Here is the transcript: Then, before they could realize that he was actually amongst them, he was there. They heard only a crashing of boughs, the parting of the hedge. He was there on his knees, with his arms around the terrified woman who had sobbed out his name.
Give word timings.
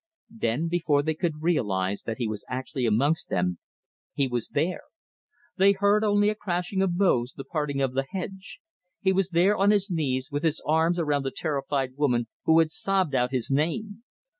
Then, 0.35 0.67
before 0.67 1.03
they 1.03 1.13
could 1.13 1.43
realize 1.43 2.01
that 2.07 2.17
he 2.17 2.27
was 2.27 2.43
actually 2.49 2.87
amongst 2.87 3.29
them, 3.29 3.59
he 4.15 4.27
was 4.27 4.47
there. 4.47 4.81
They 5.57 5.73
heard 5.73 6.03
only 6.03 6.29
a 6.29 6.33
crashing 6.33 6.81
of 6.81 6.97
boughs, 6.97 7.33
the 7.37 7.43
parting 7.43 7.83
of 7.83 7.93
the 7.93 8.07
hedge. 8.09 8.61
He 8.99 9.13
was 9.13 9.29
there 9.29 9.55
on 9.55 9.69
his 9.69 9.91
knees, 9.91 10.31
with 10.31 10.41
his 10.41 10.59
arms 10.65 10.97
around 10.97 11.21
the 11.21 11.29
terrified 11.35 11.97
woman 11.97 12.25
who 12.45 12.57
had 12.57 12.71
sobbed 12.71 13.13
out 13.13 13.29
his 13.29 13.51
name. 13.51 14.01